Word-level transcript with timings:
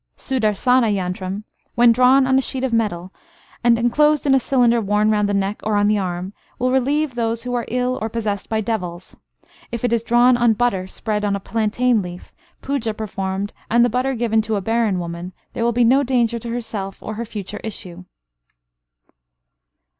Sudarsana 0.17 0.89
yantram, 0.91 1.43
when 1.75 1.91
drawn 1.91 2.25
on 2.25 2.35
a 2.35 2.41
sheet 2.41 2.63
of 2.63 2.73
metal, 2.73 3.13
and 3.63 3.77
enclosed 3.77 4.25
in 4.25 4.33
a 4.33 4.39
cylinder 4.39 4.81
worn 4.81 5.11
round 5.11 5.29
the 5.29 5.33
neck 5.35 5.59
or 5.63 5.75
on 5.75 5.85
the 5.85 5.99
arm, 5.99 6.33
will 6.57 6.71
relieve 6.71 7.13
those 7.13 7.43
who 7.43 7.53
are 7.53 7.65
ill 7.67 7.99
or 8.01 8.09
possessed 8.09 8.49
by 8.49 8.61
devils. 8.61 9.15
If 9.71 9.85
it 9.85 9.93
is 9.93 10.01
drawn 10.01 10.37
on 10.37 10.53
butter 10.53 10.87
spread 10.87 11.23
on 11.23 11.35
a 11.35 11.39
plantain 11.39 12.01
leaf, 12.01 12.33
puja 12.63 12.95
performed, 12.95 13.53
and 13.69 13.85
the 13.85 13.89
butter 13.93 14.15
given 14.15 14.41
to 14.41 14.55
a 14.55 14.59
barren 14.61 14.97
woman, 14.97 15.33
there 15.53 15.63
will 15.63 15.71
be 15.71 15.83
no 15.83 16.01
danger 16.01 16.39
to 16.39 16.49
herself 16.49 17.03
or 17.03 17.13
her 17.13 17.23
future 17.23 17.59
issue. 17.63 18.05